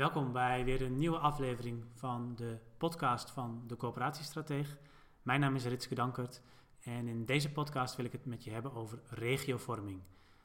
Welkom 0.00 0.32
bij 0.32 0.64
weer 0.64 0.82
een 0.82 0.96
nieuwe 0.96 1.18
aflevering 1.18 1.84
van 1.94 2.32
de 2.36 2.58
podcast 2.78 3.30
van 3.30 3.64
de 3.66 3.76
Coöperatiestrateeg. 3.76 4.78
Mijn 5.22 5.40
naam 5.40 5.54
is 5.54 5.64
Ritske 5.64 5.94
Dankert 5.94 6.42
en 6.80 7.08
in 7.08 7.24
deze 7.24 7.52
podcast 7.52 7.96
wil 7.96 8.04
ik 8.04 8.12
het 8.12 8.26
met 8.26 8.44
je 8.44 8.50
hebben 8.50 8.74
over 8.74 8.98
regiovorming. 9.08 10.00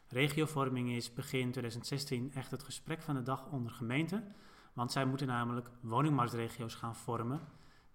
Regiovorming 0.07 0.89
is 0.89 1.13
begin 1.13 1.51
2016 1.51 2.31
echt 2.33 2.51
het 2.51 2.63
gesprek 2.63 3.01
van 3.01 3.15
de 3.15 3.23
dag 3.23 3.45
onder 3.51 3.71
gemeenten, 3.71 4.35
want 4.73 4.91
zij 4.91 5.05
moeten 5.05 5.27
namelijk 5.27 5.69
woningmarktregio's 5.81 6.75
gaan 6.75 6.95
vormen 6.95 7.41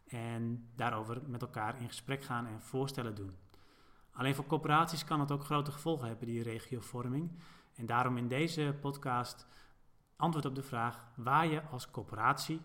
en 0.06 0.68
daarover 0.77 1.22
met 1.27 1.42
elkaar 1.42 1.80
in 1.80 1.88
gesprek 1.88 2.22
gaan 2.24 2.46
en 2.46 2.62
voorstellen 2.62 3.14
doen. 3.14 3.36
Alleen 4.12 4.34
voor 4.34 4.46
corporaties 4.46 5.04
kan 5.04 5.20
het 5.20 5.32
ook 5.32 5.45
grote 5.45 5.72
gevolgen 5.72 6.08
hebben, 6.08 6.27
die 6.27 6.42
regiovorming. 6.42 7.38
En 7.74 7.86
daarom 7.86 8.16
in 8.16 8.29
deze 8.29 8.77
podcast 8.80 9.46
antwoord 10.21 10.45
op 10.45 10.55
de 10.55 10.62
vraag 10.62 11.07
waar 11.14 11.46
je 11.46 11.62
als 11.62 11.91
corporatie 11.91 12.61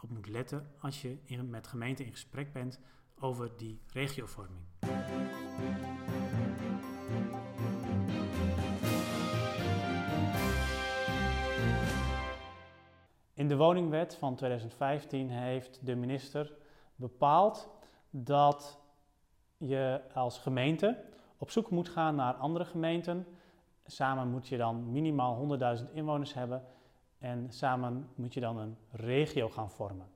op 0.00 0.10
moet 0.10 0.28
letten 0.28 0.70
als 0.80 1.02
je 1.02 1.18
in, 1.24 1.50
met 1.50 1.66
gemeenten 1.66 2.04
in 2.04 2.10
gesprek 2.10 2.52
bent 2.52 2.80
over 3.18 3.56
die 3.56 3.80
regiovorming. 3.92 4.64
In 13.34 13.48
de 13.48 13.56
woningwet 13.56 14.14
van 14.14 14.36
2015 14.36 15.30
heeft 15.30 15.86
de 15.86 15.94
minister 15.94 16.52
bepaald 16.96 17.68
dat 18.10 18.80
je 19.56 20.00
als 20.14 20.38
gemeente 20.38 21.04
op 21.38 21.50
zoek 21.50 21.70
moet 21.70 21.88
gaan 21.88 22.14
naar 22.14 22.34
andere 22.34 22.64
gemeenten. 22.64 23.26
Samen 23.84 24.30
moet 24.30 24.48
je 24.48 24.56
dan 24.56 24.92
minimaal 24.92 25.58
100.000 25.78 25.92
inwoners 25.92 26.34
hebben 26.34 26.64
en 27.18 27.52
samen 27.52 28.08
moet 28.14 28.34
je 28.34 28.40
dan 28.40 28.58
een 28.58 28.76
regio 28.90 29.48
gaan 29.48 29.70
vormen. 29.70 30.06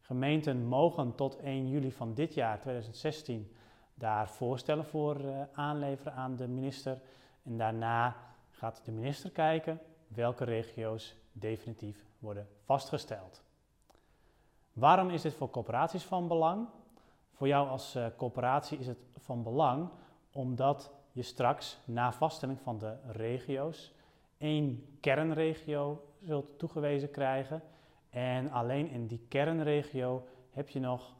Gemeenten 0.00 0.64
mogen 0.64 1.14
tot 1.14 1.36
1 1.36 1.68
juli 1.68 1.92
van 1.92 2.14
dit 2.14 2.34
jaar, 2.34 2.60
2016, 2.60 3.52
daar 3.94 4.28
voorstellen 4.28 4.84
voor 4.84 5.20
uh, 5.20 5.42
aanleveren 5.52 6.14
aan 6.14 6.36
de 6.36 6.48
minister. 6.48 7.00
En 7.42 7.58
daarna 7.58 8.16
gaat 8.50 8.80
de 8.84 8.92
minister 8.92 9.30
kijken 9.30 9.80
welke 10.08 10.44
regio's 10.44 11.16
definitief 11.32 12.04
worden 12.18 12.48
vastgesteld. 12.64 13.42
Waarom 14.72 15.10
is 15.10 15.22
dit 15.22 15.34
voor 15.34 15.50
corporaties 15.50 16.02
van 16.02 16.28
belang? 16.28 16.68
Voor 17.32 17.46
jou 17.46 17.68
als 17.68 17.96
uh, 17.96 18.06
corporatie 18.16 18.78
is 18.78 18.86
het 18.86 18.98
van 19.16 19.42
belang 19.42 19.88
omdat 20.32 20.90
je 21.12 21.22
straks 21.22 21.78
na 21.84 22.12
vaststelling 22.12 22.60
van 22.60 22.78
de 22.78 22.96
regio's 23.06 23.92
één 24.38 24.96
kernregio 25.00 26.04
zult 26.22 26.58
toegewezen 26.58 27.10
krijgen. 27.10 27.62
En 28.10 28.50
alleen 28.50 28.88
in 28.90 29.06
die 29.06 29.24
kernregio 29.28 30.26
heb 30.50 30.68
je 30.68 30.80
nog 30.80 31.14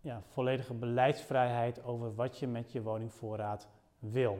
ja, 0.00 0.22
volledige 0.26 0.74
beleidsvrijheid 0.74 1.84
over 1.84 2.14
wat 2.14 2.38
je 2.38 2.46
met 2.46 2.72
je 2.72 2.82
woningvoorraad 2.82 3.68
wil. 3.98 4.38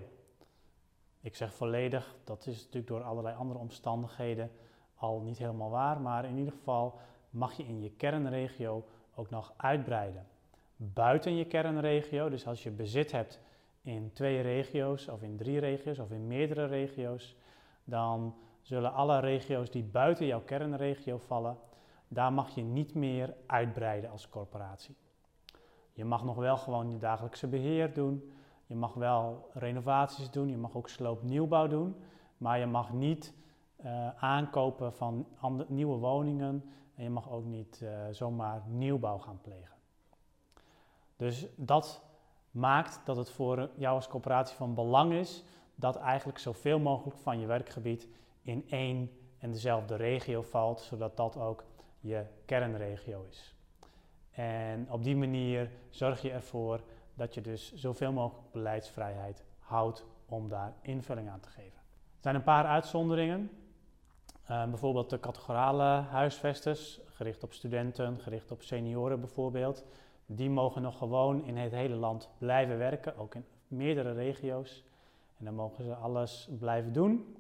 Ik 1.21 1.37
zeg 1.37 1.55
volledig, 1.55 2.17
dat 2.25 2.47
is 2.47 2.57
natuurlijk 2.57 2.87
door 2.87 3.03
allerlei 3.03 3.37
andere 3.37 3.61
omstandigheden 3.61 4.51
al 4.95 5.21
niet 5.21 5.39
helemaal 5.39 5.71
waar, 5.71 6.01
maar 6.01 6.25
in 6.25 6.37
ieder 6.37 6.53
geval 6.53 6.99
mag 7.31 7.53
je 7.57 7.65
in 7.65 7.81
je 7.81 7.91
kernregio 7.91 8.85
ook 9.15 9.31
nog 9.31 9.53
uitbreiden. 9.57 10.27
Buiten 10.77 11.37
je 11.37 11.45
kernregio, 11.45 12.29
dus 12.29 12.47
als 12.47 12.63
je 12.63 12.71
bezit 12.71 13.13
hebt 13.13 13.41
in 13.83 14.11
twee 14.13 14.41
regio's 14.41 15.09
of 15.09 15.23
in 15.23 15.37
drie 15.37 15.59
regio's 15.59 15.99
of 15.99 16.11
in 16.11 16.27
meerdere 16.27 16.67
regio's, 16.67 17.37
dan 17.85 18.35
zullen 18.63 18.93
alle 18.93 19.19
regio's 19.19 19.71
die 19.71 19.85
buiten 19.85 20.27
jouw 20.27 20.41
kernregio 20.41 21.19
vallen, 21.19 21.57
daar 22.09 22.33
mag 22.33 22.55
je 22.55 22.63
niet 22.63 22.95
meer 22.95 23.35
uitbreiden 23.47 24.11
als 24.11 24.29
corporatie. 24.29 24.97
Je 25.93 26.05
mag 26.05 26.25
nog 26.25 26.37
wel 26.37 26.57
gewoon 26.57 26.91
je 26.91 26.99
dagelijkse 26.99 27.47
beheer 27.47 27.95
doen. 27.95 28.33
Je 28.67 28.75
mag 28.75 28.95
wel 28.95 29.51
renovaties 29.53 30.31
doen. 30.31 30.49
Je 30.49 30.57
mag 30.57 30.77
ook 30.77 30.89
sloopnieuwbouw 30.89 31.67
doen. 31.67 31.97
Maar 32.37 32.59
je 32.59 32.67
mag 32.67 32.93
niet 32.93 33.35
uh, 33.85 34.09
aankopen 34.23 34.93
van 34.93 35.27
nieuwe 35.69 35.97
woningen. 35.97 36.65
En 36.95 37.03
je 37.03 37.11
mag 37.11 37.31
ook 37.31 37.45
niet 37.45 37.81
uh, 37.83 37.91
zomaar 38.11 38.63
nieuwbouw 38.67 39.19
gaan 39.19 39.41
plegen. 39.43 39.77
Dus 41.17 41.47
dat 41.57 42.03
maakt 42.51 43.01
dat 43.05 43.17
het 43.17 43.31
voor 43.31 43.71
jou 43.77 43.95
als 43.95 44.09
corporatie 44.09 44.57
van 44.57 44.75
belang 44.75 45.13
is 45.13 45.45
dat 45.75 45.97
eigenlijk 45.97 46.39
zoveel 46.39 46.79
mogelijk 46.79 47.19
van 47.19 47.41
je 47.41 47.47
werkgebied 47.47 48.09
in 48.43 48.65
één 48.69 49.11
en 49.39 49.51
dezelfde 49.51 49.97
regio 49.97 50.43
valt, 50.43 50.81
zodat 50.81 51.17
dat 51.17 51.37
ook 51.37 51.65
je 52.01 52.25
kernregio 52.45 53.27
is. 53.29 53.55
En 54.31 54.87
op 54.91 55.03
die 55.05 55.17
manier 55.17 55.71
zorg 55.91 56.23
je 56.23 56.31
ervoor 56.31 56.81
dat 57.15 57.35
je 57.35 57.41
dus 57.41 57.75
zoveel 57.75 58.13
mogelijk 58.13 58.53
beleidsvrijheid 58.53 59.45
houdt 59.59 60.07
om 60.29 60.49
daar 60.49 60.75
invulling 60.81 61.29
aan 61.29 61.41
te 61.41 61.49
geven. 61.49 61.79
Er 61.79 62.21
zijn 62.21 62.35
een 62.35 62.43
paar 62.43 62.65
uitzonderingen. 62.65 63.51
Uh, 64.51 64.65
bijvoorbeeld 64.65 65.11
de 65.11 65.21
categorale 65.21 66.03
huisvesters, 66.03 67.01
gericht 67.07 67.43
op 67.43 67.53
studenten, 67.53 68.21
gericht 68.21 68.51
op 68.51 68.63
senioren 68.63 69.21
bijvoorbeeld. 69.21 69.85
Die 70.27 70.51
mogen 70.51 70.83
nog 70.83 70.99
gewoon 70.99 71.45
in 71.45 71.57
het 71.57 71.73
hele 71.73 71.95
land 71.95 72.31
blijven 72.39 72.79
werken, 72.79 73.17
ook 73.17 73.35
in 73.35 73.45
meerdere 73.69 74.13
regio's. 74.13 74.85
En 75.39 75.45
dan 75.45 75.55
mogen 75.55 75.85
ze 75.85 75.95
alles 75.95 76.49
blijven 76.59 76.93
doen. 76.93 77.37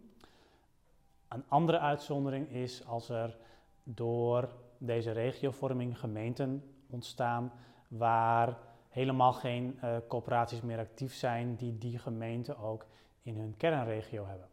Een 1.33 1.45
andere 1.49 1.79
uitzondering 1.79 2.49
is 2.49 2.87
als 2.87 3.09
er 3.09 3.37
door 3.83 4.49
deze 4.79 5.11
regiovorming 5.11 5.99
gemeenten 5.99 6.65
ontstaan 6.91 7.53
waar 7.89 8.59
helemaal 8.89 9.33
geen 9.33 9.79
uh, 9.85 9.97
coöperaties 10.09 10.61
meer 10.61 10.79
actief 10.79 11.15
zijn 11.15 11.57
die 11.57 11.79
die 11.79 11.99
gemeente 11.99 12.57
ook 12.57 12.87
in 13.23 13.37
hun 13.37 13.57
kernregio 13.57 14.27
hebben. 14.27 14.49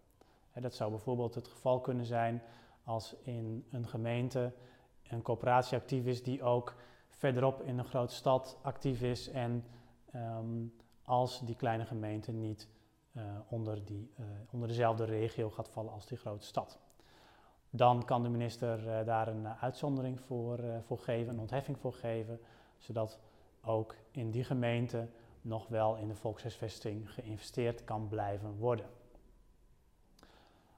dat 0.53 0.75
zou 0.75 0.89
bijvoorbeeld 0.89 1.35
het 1.35 1.47
geval 1.47 1.79
kunnen 1.79 2.05
zijn 2.05 2.41
als 2.83 3.15
in 3.21 3.65
een 3.71 3.87
gemeente 3.87 4.53
een 5.07 5.21
coöperatie 5.21 5.77
actief 5.77 6.05
is 6.05 6.23
die 6.23 6.43
ook 6.43 6.75
verderop 7.07 7.61
in 7.61 7.77
een 7.77 7.85
grote 7.85 8.13
stad 8.13 8.57
actief 8.61 9.01
is 9.01 9.29
en 9.29 9.65
um, 10.15 10.73
als 11.03 11.39
die 11.39 11.55
kleine 11.55 11.85
gemeente 11.85 12.31
niet 12.31 12.67
onder, 13.47 13.85
die, 13.85 14.11
uh, 14.19 14.25
onder 14.51 14.67
dezelfde 14.67 15.03
regio 15.03 15.49
gaat 15.49 15.69
vallen 15.69 15.91
als 15.91 16.05
die 16.05 16.17
grote 16.17 16.45
stad. 16.45 16.79
Dan 17.69 18.05
kan 18.05 18.23
de 18.23 18.29
minister 18.29 18.79
uh, 18.79 19.05
daar 19.05 19.27
een 19.27 19.47
uitzondering 19.47 20.19
voor, 20.19 20.59
voor 20.85 20.99
geven, 20.99 21.33
een 21.33 21.39
ontheffing 21.39 21.77
voor 21.79 21.93
geven, 21.93 22.39
zodat 22.77 23.19
ook 23.61 23.95
in 24.11 24.31
die 24.31 24.43
gemeente 24.43 25.07
nog 25.41 25.67
wel 25.67 25.95
in 25.95 26.07
de 26.07 26.15
volkshuisvesting 26.15 27.13
geïnvesteerd 27.13 27.83
kan 27.83 28.07
blijven 28.07 28.57
worden. 28.57 28.85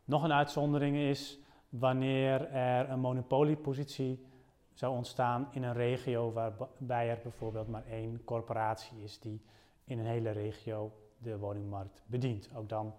Nog 0.05 0.23
een 0.23 0.33
uitzondering 0.33 0.97
is 0.97 1.39
wanneer 1.69 2.51
er 2.51 2.89
een 2.89 2.99
monopoliepositie 2.99 4.25
zou 4.73 4.95
ontstaan 4.95 5.47
in 5.51 5.63
een 5.63 5.73
regio 5.73 6.31
waarbij 6.31 7.09
er 7.09 7.19
bijvoorbeeld 7.23 7.67
maar 7.67 7.85
één 7.85 8.23
corporatie 8.23 9.03
is 9.03 9.19
die 9.19 9.41
in 9.83 9.99
een 9.99 10.05
hele 10.05 10.31
regio 10.31 10.91
de 11.21 11.37
woningmarkt 11.37 12.03
bedient. 12.05 12.49
Ook 12.55 12.69
dan 12.69 12.93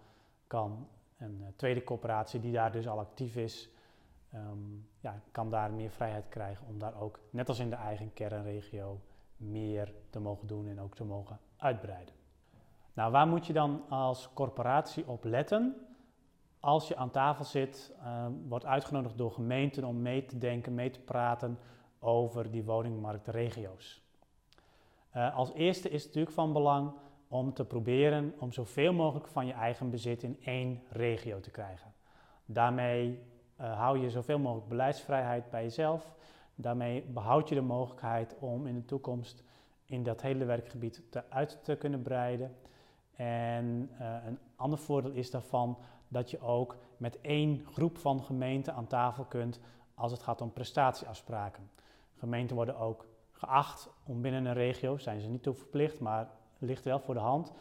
kan 0.47 0.88
een 1.19 1.38
uh, 1.41 1.47
tweede 1.56 1.84
corporatie 1.84 2.41
die 2.41 2.53
daar 2.53 2.72
dus 2.72 2.88
al 2.88 2.99
actief 2.99 3.37
is, 3.37 3.71
um, 4.34 4.88
ja, 5.00 5.22
kan 5.31 5.50
daar 5.50 5.72
meer 5.72 5.91
vrijheid 5.91 6.28
krijgen 6.28 6.66
om 6.66 6.78
daar 6.78 7.00
ook, 7.00 7.21
net 7.31 7.49
als 7.49 7.59
in 7.59 7.71
de 7.71 7.77
eigen 7.77 8.12
kernregio, 8.12 9.00
meer 9.37 9.94
te 10.10 10.21
mogen 10.21 10.47
doen 10.47 10.69
en 10.69 10.81
ook 10.81 10.94
te 10.94 11.05
mogen 11.05 11.38
uitbreiden. 11.56 12.15
Nou, 12.93 13.12
waar 13.12 13.27
moet 13.27 13.47
je 13.47 13.53
dan 13.53 13.88
als 13.88 14.33
corporatie 14.33 15.09
op 15.09 15.25
letten? 15.25 15.87
Als 16.60 16.89
je 16.89 16.97
aan 16.97 17.10
tafel 17.10 17.44
zit, 17.44 17.94
uh, 17.99 18.27
wordt 18.49 18.65
uitgenodigd 18.65 19.19
door 19.19 19.33
gemeenten 19.33 19.84
om 19.84 20.03
mee 20.03 20.27
te 20.27 20.39
denken, 20.39 20.75
mee 20.75 20.91
te 20.91 21.00
praten 21.00 21.59
over 21.98 22.51
die 22.51 22.65
woningmarktregio's. 22.65 24.03
Uh, 25.16 25.36
als 25.36 25.53
eerste 25.53 25.89
is 25.89 25.98
het 25.98 26.07
natuurlijk 26.07 26.34
van 26.34 26.53
belang 26.53 26.92
om 27.33 27.53
te 27.53 27.65
proberen 27.65 28.34
om 28.39 28.53
zoveel 28.53 28.93
mogelijk 28.93 29.29
van 29.29 29.47
je 29.47 29.53
eigen 29.53 29.91
bezit 29.91 30.23
in 30.23 30.39
één 30.45 30.83
regio 30.89 31.41
te 31.41 31.51
krijgen. 31.51 31.93
Daarmee 32.45 33.23
uh, 33.61 33.79
hou 33.79 33.99
je 33.99 34.11
zoveel 34.11 34.39
mogelijk 34.39 34.69
beleidsvrijheid 34.69 35.51
bij 35.51 35.63
jezelf. 35.63 36.15
Daarmee 36.55 37.03
behoud 37.03 37.49
je 37.49 37.55
de 37.55 37.61
mogelijkheid 37.61 38.37
om 38.39 38.67
in 38.67 38.75
de 38.75 38.84
toekomst 38.84 39.45
in 39.84 40.03
dat 40.03 40.21
hele 40.21 40.45
werkgebied 40.45 41.03
te, 41.11 41.31
uit 41.31 41.65
te 41.65 41.77
kunnen 41.77 42.03
breiden. 42.03 42.57
En 43.15 43.91
uh, 44.01 44.17
een 44.27 44.39
ander 44.57 44.79
voordeel 44.79 45.13
is 45.13 45.31
daarvan 45.31 45.79
dat 46.09 46.31
je 46.31 46.41
ook 46.41 46.77
met 46.97 47.21
één 47.21 47.67
groep 47.73 47.99
van 47.99 48.23
gemeenten 48.23 48.75
aan 48.75 48.87
tafel 48.87 49.25
kunt 49.25 49.61
als 49.95 50.13
het 50.13 50.23
gaat 50.23 50.41
om 50.41 50.53
prestatieafspraken. 50.53 51.71
Gemeenten 52.15 52.57
worden 52.57 52.79
ook 52.79 53.07
geacht 53.33 53.91
om 54.05 54.23
binnen 54.23 54.45
een 54.45 54.55
regio, 54.55 54.99
zijn 54.99 55.21
ze 55.21 55.29
niet 55.29 55.43
toe 55.43 55.55
verplicht, 55.55 56.01
maar 56.01 56.41
ligt 56.62 56.84
wel 56.84 57.00
voor 57.00 57.14
de 57.14 57.20
hand 57.20 57.53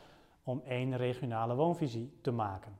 om 0.43 0.61
één 0.65 0.97
regionale 0.97 1.55
woonvisie 1.55 2.17
te 2.21 2.31
maken. 2.31 2.79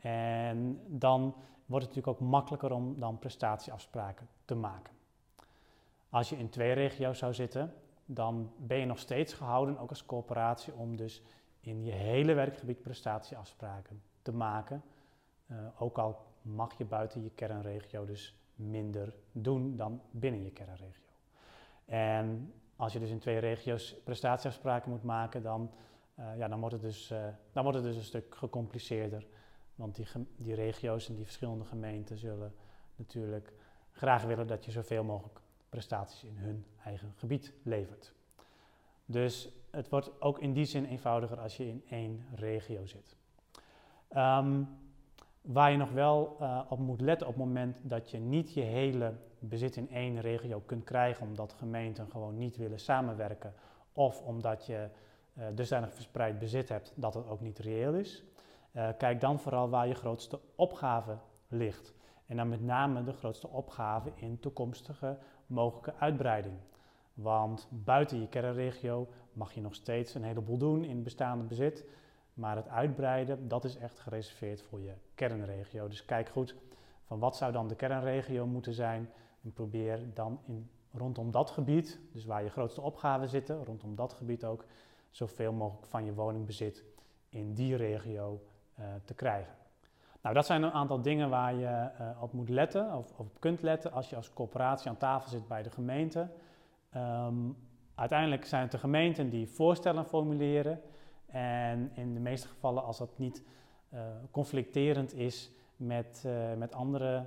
En 0.00 0.80
dan 0.86 1.34
wordt 1.66 1.86
het 1.86 1.94
natuurlijk 1.94 2.22
ook 2.22 2.28
makkelijker 2.28 2.72
om 2.72 3.00
dan 3.00 3.18
prestatieafspraken 3.18 4.28
te 4.44 4.54
maken. 4.54 4.94
Als 6.10 6.28
je 6.28 6.38
in 6.38 6.48
twee 6.48 6.72
regio's 6.72 7.18
zou 7.18 7.34
zitten, 7.34 7.74
dan 8.04 8.52
ben 8.56 8.78
je 8.78 8.86
nog 8.86 8.98
steeds 8.98 9.34
gehouden, 9.34 9.78
ook 9.78 9.90
als 9.90 10.06
coöperatie, 10.06 10.74
om 10.74 10.96
dus 10.96 11.22
in 11.60 11.84
je 11.84 11.92
hele 11.92 12.34
werkgebied 12.34 12.82
prestatieafspraken 12.82 14.02
te 14.22 14.32
maken. 14.32 14.82
Uh, 15.46 15.58
ook 15.78 15.98
al 15.98 16.24
mag 16.42 16.78
je 16.78 16.84
buiten 16.84 17.22
je 17.22 17.30
kernregio 17.30 18.04
dus 18.04 18.36
minder 18.54 19.14
doen 19.32 19.76
dan 19.76 20.00
binnen 20.10 20.42
je 20.42 20.50
kernregio. 20.50 21.12
En 21.84 22.52
als 22.76 22.92
je 22.92 22.98
dus 22.98 23.10
in 23.10 23.18
twee 23.18 23.38
regio's 23.38 23.94
prestatieafspraken 24.04 24.90
moet 24.90 25.02
maken, 25.02 25.42
dan, 25.42 25.70
uh, 26.18 26.36
ja, 26.36 26.48
dan, 26.48 26.60
wordt, 26.60 26.74
het 26.74 26.82
dus, 26.82 27.10
uh, 27.10 27.26
dan 27.52 27.62
wordt 27.62 27.78
het 27.78 27.86
dus 27.86 27.96
een 27.96 28.02
stuk 28.02 28.34
gecompliceerder. 28.34 29.26
Want 29.74 29.94
die, 29.94 30.06
die 30.36 30.54
regio's 30.54 31.08
en 31.08 31.14
die 31.14 31.24
verschillende 31.24 31.64
gemeenten 31.64 32.18
zullen 32.18 32.54
natuurlijk 32.96 33.52
graag 33.92 34.24
willen 34.24 34.46
dat 34.46 34.64
je 34.64 34.70
zoveel 34.70 35.04
mogelijk 35.04 35.40
prestaties 35.68 36.24
in 36.24 36.36
hun 36.36 36.66
eigen 36.84 37.12
gebied 37.16 37.52
levert. 37.62 38.12
Dus 39.04 39.48
het 39.70 39.88
wordt 39.88 40.20
ook 40.20 40.38
in 40.38 40.52
die 40.52 40.64
zin 40.64 40.84
eenvoudiger 40.84 41.40
als 41.40 41.56
je 41.56 41.68
in 41.68 41.84
één 41.88 42.26
regio 42.34 42.86
zit. 42.86 43.16
Um, 44.16 44.68
waar 45.42 45.70
je 45.70 45.76
nog 45.76 45.90
wel 45.90 46.36
uh, 46.40 46.60
op 46.68 46.78
moet 46.78 47.00
letten 47.00 47.26
op 47.26 47.34
het 47.34 47.44
moment 47.44 47.76
dat 47.82 48.10
je 48.10 48.18
niet 48.18 48.52
je 48.54 48.60
hele 48.60 49.14
bezit 49.38 49.76
in 49.76 49.90
één 49.90 50.20
regio 50.20 50.62
kunt 50.66 50.84
krijgen, 50.84 51.26
omdat 51.26 51.52
gemeenten 51.52 52.10
gewoon 52.10 52.38
niet 52.38 52.56
willen 52.56 52.80
samenwerken, 52.80 53.54
of 53.92 54.22
omdat 54.22 54.66
je 54.66 54.88
uh, 55.34 55.44
dusdanig 55.54 55.94
verspreid 55.94 56.38
bezit 56.38 56.68
hebt 56.68 56.92
dat 56.94 57.14
het 57.14 57.28
ook 57.28 57.40
niet 57.40 57.58
reëel 57.58 57.94
is. 57.94 58.24
Uh, 58.72 58.88
kijk 58.98 59.20
dan 59.20 59.38
vooral 59.38 59.68
waar 59.68 59.88
je 59.88 59.94
grootste 59.94 60.40
opgave 60.54 61.18
ligt. 61.48 61.94
En 62.26 62.36
dan 62.36 62.48
met 62.48 62.62
name 62.62 63.04
de 63.04 63.12
grootste 63.12 63.48
opgave 63.48 64.12
in 64.14 64.40
toekomstige 64.40 65.18
mogelijke 65.46 65.94
uitbreiding. 65.98 66.54
Want 67.14 67.68
buiten 67.70 68.20
je 68.20 68.28
kernregio 68.28 69.08
mag 69.32 69.52
je 69.52 69.60
nog 69.60 69.74
steeds 69.74 70.14
een 70.14 70.24
heleboel 70.24 70.58
doen 70.58 70.84
in 70.84 71.02
bestaande 71.02 71.44
bezit. 71.44 71.84
Maar 72.34 72.56
het 72.56 72.68
uitbreiden, 72.68 73.48
dat 73.48 73.64
is 73.64 73.76
echt 73.76 73.98
gereserveerd 73.98 74.62
voor 74.62 74.80
je 74.80 74.92
kernregio. 75.14 75.88
Dus 75.88 76.04
kijk 76.04 76.28
goed 76.28 76.54
van 77.02 77.18
wat 77.18 77.36
zou 77.36 77.52
dan 77.52 77.68
de 77.68 77.74
kernregio 77.74 78.46
moeten 78.46 78.72
zijn. 78.72 79.10
En 79.46 79.52
probeer 79.52 80.14
dan 80.14 80.40
in, 80.46 80.70
rondom 80.92 81.30
dat 81.30 81.50
gebied, 81.50 82.00
dus 82.12 82.24
waar 82.24 82.42
je 82.42 82.50
grootste 82.50 82.80
opgaven 82.80 83.28
zitten, 83.28 83.64
rondom 83.64 83.94
dat 83.94 84.12
gebied 84.12 84.44
ook 84.44 84.64
zoveel 85.10 85.52
mogelijk 85.52 85.86
van 85.86 86.04
je 86.04 86.14
woningbezit 86.14 86.84
in 87.28 87.54
die 87.54 87.76
regio 87.76 88.42
uh, 88.78 88.84
te 89.04 89.14
krijgen. 89.14 89.54
Nou, 90.20 90.34
dat 90.34 90.46
zijn 90.46 90.62
een 90.62 90.70
aantal 90.70 91.02
dingen 91.02 91.28
waar 91.28 91.54
je 91.54 91.90
uh, 92.00 92.22
op 92.22 92.32
moet 92.32 92.48
letten 92.48 92.94
of, 92.96 93.10
of, 93.10 93.18
op 93.18 93.40
kunt 93.40 93.62
letten 93.62 93.92
als 93.92 94.10
je 94.10 94.16
als 94.16 94.32
coöperatie 94.32 94.90
aan 94.90 94.96
tafel 94.96 95.30
zit 95.30 95.48
bij 95.48 95.62
de 95.62 95.70
gemeente. 95.70 96.28
Um, 96.96 97.56
uiteindelijk 97.94 98.44
zijn 98.44 98.62
het 98.62 98.70
de 98.70 98.78
gemeenten 98.78 99.30
die 99.30 99.48
voorstellen 99.48 100.06
formuleren. 100.06 100.80
En 101.26 101.90
in 101.94 102.14
de 102.14 102.20
meeste 102.20 102.48
gevallen, 102.48 102.84
als 102.84 102.98
dat 102.98 103.18
niet 103.18 103.42
uh, 103.94 104.00
conflicterend 104.30 105.14
is 105.14 105.50
met, 105.76 106.24
met 106.56 106.74
andere 106.74 107.26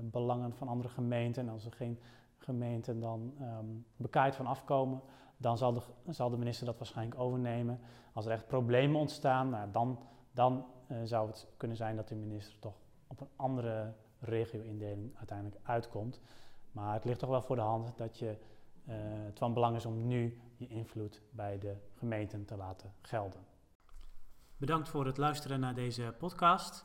belangen 0.00 0.56
van 0.56 0.68
andere 0.68 0.88
gemeenten, 0.88 1.46
en 1.46 1.52
als 1.52 1.64
er 1.64 1.72
geen 1.72 1.98
gemeenten 2.38 3.00
dan 3.00 3.34
um, 3.40 3.86
bekaaid 3.96 4.36
van 4.36 4.46
afkomen, 4.46 5.00
dan 5.36 5.58
zal 5.58 5.72
de, 5.72 5.80
zal 6.08 6.30
de 6.30 6.36
minister 6.36 6.66
dat 6.66 6.78
waarschijnlijk 6.78 7.20
overnemen. 7.20 7.80
Als 8.12 8.26
er 8.26 8.32
echt 8.32 8.46
problemen 8.46 9.00
ontstaan, 9.00 9.48
nou, 9.50 9.70
dan, 9.70 9.98
dan 10.32 10.64
zou 11.04 11.26
het 11.26 11.46
kunnen 11.56 11.76
zijn 11.76 11.96
dat 11.96 12.08
de 12.08 12.14
minister 12.14 12.58
toch 12.58 12.74
op 13.06 13.20
een 13.20 13.28
andere 13.36 13.94
regio-indeling 14.18 15.16
uiteindelijk 15.16 15.60
uitkomt. 15.62 16.20
Maar 16.72 16.94
het 16.94 17.04
ligt 17.04 17.18
toch 17.18 17.30
wel 17.30 17.42
voor 17.42 17.56
de 17.56 17.62
hand 17.62 17.98
dat 17.98 18.18
je 18.18 18.36
uh, 18.88 18.94
het 19.24 19.38
van 19.38 19.54
belang 19.54 19.76
is 19.76 19.86
om 19.86 20.06
nu 20.06 20.40
je 20.56 20.68
invloed 20.68 21.22
bij 21.30 21.58
de 21.58 21.76
gemeenten 21.94 22.44
te 22.44 22.56
laten 22.56 22.92
gelden. 23.00 23.40
Bedankt 24.56 24.88
voor 24.88 25.06
het 25.06 25.16
luisteren 25.16 25.60
naar 25.60 25.74
deze 25.74 26.14
podcast. 26.18 26.84